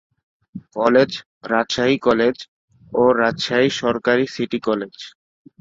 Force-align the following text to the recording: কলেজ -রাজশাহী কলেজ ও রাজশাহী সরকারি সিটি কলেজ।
কলেজ 0.75 1.11
-রাজশাহী 1.43 1.97
কলেজ 1.99 2.35
ও 2.91 3.03
রাজশাহী 3.21 3.69
সরকারি 3.81 4.25
সিটি 4.27 4.59
কলেজ। 4.67 4.95